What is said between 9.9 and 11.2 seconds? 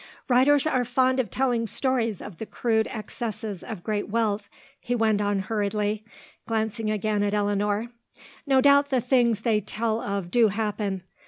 of do happen.